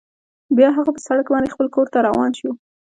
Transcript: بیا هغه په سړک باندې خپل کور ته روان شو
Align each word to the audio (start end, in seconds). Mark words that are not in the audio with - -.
بیا 0.57 0.69
هغه 0.77 0.91
په 0.95 1.01
سړک 1.07 1.27
باندې 1.33 1.53
خپل 1.55 1.67
کور 1.75 1.87
ته 1.93 1.97
روان 2.07 2.31
شو 2.39 2.51